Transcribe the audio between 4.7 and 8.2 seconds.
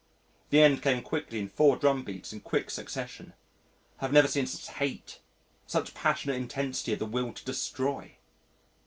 hate, such passionate intensity of the will to destroy....